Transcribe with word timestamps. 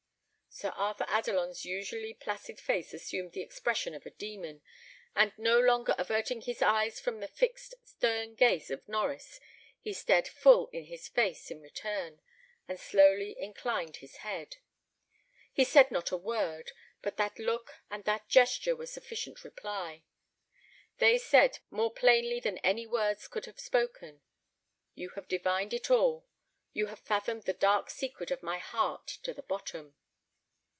Sir 0.53 0.71
Arthur 0.75 1.05
Adelon's 1.07 1.63
usually 1.63 2.13
placid 2.13 2.59
face 2.59 2.93
assumed 2.93 3.31
the 3.31 3.39
expression 3.41 3.95
of 3.95 4.05
a 4.05 4.09
demon; 4.11 4.61
and 5.15 5.31
no 5.37 5.57
longer 5.57 5.95
averting 5.97 6.41
his 6.41 6.61
eyes 6.61 6.99
from 6.99 7.19
the 7.21 7.29
fixed, 7.29 7.73
stern 7.85 8.35
gaze 8.35 8.69
of 8.69 8.85
Norries, 8.85 9.39
he 9.79 9.93
stared 9.93 10.27
full 10.27 10.67
in 10.73 10.83
his 10.83 11.07
face 11.07 11.49
in 11.51 11.61
return, 11.61 12.19
and 12.67 12.77
slowly 12.77 13.33
inclined 13.39 13.95
his 13.97 14.17
head. 14.17 14.57
He 15.53 15.63
said 15.63 15.89
not 15.89 16.11
a 16.11 16.17
word, 16.17 16.73
but 17.01 17.15
that 17.15 17.39
look 17.39 17.71
and 17.89 18.03
that 18.03 18.27
gesture 18.27 18.75
were 18.75 18.87
sufficient 18.87 19.45
reply. 19.45 20.03
They 20.97 21.17
said, 21.17 21.59
more 21.69 21.93
plainly 21.93 22.41
than 22.41 22.57
any 22.57 22.85
words 22.85 23.29
could 23.29 23.45
have 23.45 23.57
spoken, 23.59 24.21
"You 24.95 25.11
have 25.11 25.29
divined 25.29 25.73
it 25.73 25.89
all; 25.89 26.27
you 26.73 26.87
have 26.87 26.99
fathomed 26.99 27.43
the 27.43 27.53
dark 27.53 27.89
secret 27.89 28.31
of 28.31 28.43
my 28.43 28.57
heart 28.57 29.07
to 29.23 29.33
the 29.33 29.43
bottom." 29.43 29.95